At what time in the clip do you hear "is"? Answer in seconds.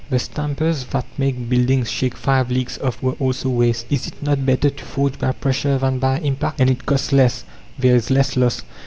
3.91-4.07, 7.95-8.09